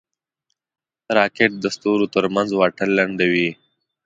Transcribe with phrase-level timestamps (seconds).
[1.17, 3.49] راکټ د ستورو ترمنځ واټن لنډوي